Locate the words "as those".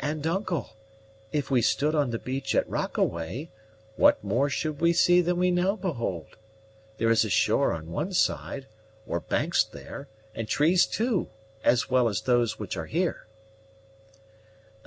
12.08-12.58